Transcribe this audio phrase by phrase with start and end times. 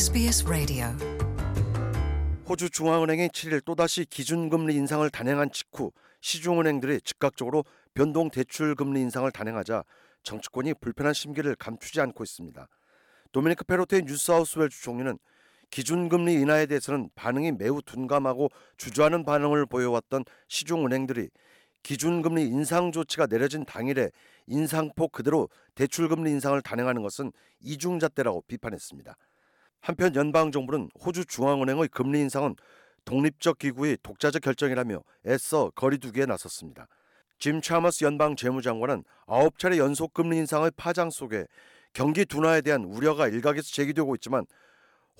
[0.00, 0.86] SBS Radio.
[2.48, 5.92] 호주 중앙은행이 7일 또다시 기준금리 인상을 단행한 직후
[6.22, 9.84] 시중은행들이 즉각적으로 변동 대출 금리 인상을 단행하자
[10.22, 12.66] 정치권이 불편한 심기를 감추지 않고 있습니다.
[13.32, 15.18] 도미니크 페로테의 뉴사우스웰주 총리는
[15.68, 21.28] 기준금리 인하에 대해서는 반응이 매우 둔감하고 주저하는 반응을 보여왔던 시중은행들이
[21.82, 24.10] 기준금리 인상 조치가 내려진 당일에
[24.46, 29.14] 인상폭 그대로 대출금리 인상을 단행하는 것은 이중잣대라고 비판했습니다.
[29.80, 32.54] 한편 연방 정부는 호주 중앙은행의 금리 인상은
[33.04, 36.86] 독립적 기구의 독자적 결정이라며 애써 거리두기에 나섰습니다.
[37.38, 41.46] 짐 차머스 연방 재무장관은 아홉 차례 연속 금리 인상의 파장 속에
[41.94, 44.44] 경기 둔화에 대한 우려가 일각에서 제기되고 있지만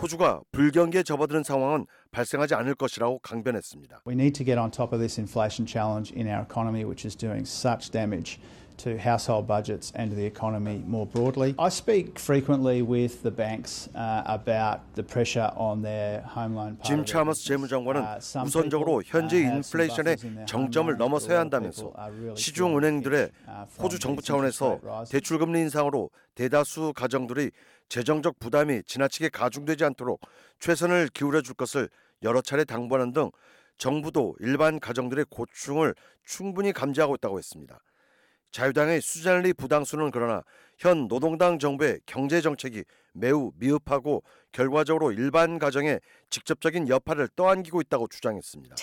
[0.00, 4.02] 호주가 불경기에 접어드는 상황은 발생하지 않을 것이라고 강변했습니다.
[4.06, 7.16] We need to get on top of this inflation challenge in our economy, which is
[7.16, 8.38] doing such damage
[8.78, 11.54] to household budgets and to the economy more broadly.
[11.58, 17.04] I speak frequently with the banks uh, about the pressure on their home loan 짐
[17.04, 17.44] 차머스.
[17.46, 20.16] 재무장관은 Uh, 우선적으로 현재 uh, 인플레이션의
[20.46, 25.10] 정점을 넘어서야 한다면서 people are really 시중 은행들의 uh, 호주 정부 차원에서 rises.
[25.12, 27.50] 대출 금리 인상으로 대다수 가정들이
[27.88, 30.20] 재정적 부담이 지나치게 가중되지 않도록
[30.60, 31.88] 최선을 기울여 줄 것을
[32.22, 33.30] 여러 차례 당부하는 등
[33.78, 35.94] 정부도 일반 가정들의 고충을
[36.24, 37.78] 충분히 감지하고 있다고 했습니다.
[38.52, 40.42] 자유당의 수잔리 부당수는 그러나
[40.78, 48.76] 현 노동당 정부의 경제 정책이 매우 미흡하고 결과적으로 일반 가정의 직접적인 여파를 떠안기고 있다고 주장했습니다.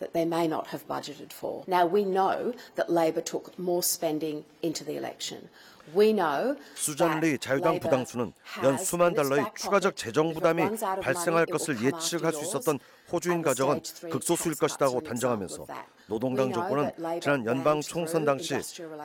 [0.00, 1.64] That they may not have budgeted for.
[1.66, 5.48] Now, we know that Labor took more spending into the election.
[5.94, 12.32] We know 수잔 리 자유당 부당수는 연 수만 달러의 추가적 재정 부담이 발생할 것을 예측할
[12.32, 12.78] 수 있었던.
[13.12, 15.66] 호주인 가정은 극소수일 것이라고 단정하면서.
[16.06, 18.54] 노동당 Labor 지난 연방 총선 당시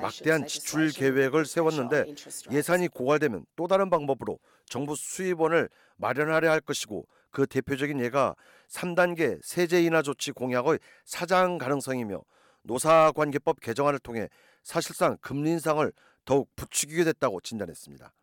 [0.02, 2.16] 막대한 지출 계획을 세웠는데.
[2.50, 8.36] 예산이 고갈되면 또 다른 방법으로 정부 수입원을 마련하려 할 것이고 그 대표적인 예가
[8.70, 12.22] 3단계 세제 인하 조치 공약의 사장 가능성이며
[12.64, 14.30] 노사관계법 개정안을 통해
[14.64, 15.92] 사실상 금리 인상을
[16.26, 18.14] 더욱 부추기게 됐다고 진단했습니다.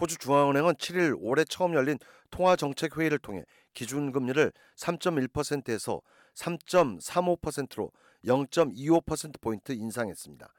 [0.00, 1.98] 호주 중앙은행은 7일 올해 처음 열린
[2.30, 3.44] 통화정책회의를 통해
[3.74, 6.00] 기준금리를 3.1%에서
[6.34, 7.92] 3.35%로
[8.24, 10.52] 0.25%포인트 인상했습니다.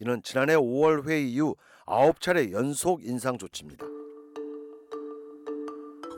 [0.00, 1.54] 이는 지난해 5월 회의 이후
[1.86, 3.91] 9차례 연속 인상 조치입니다.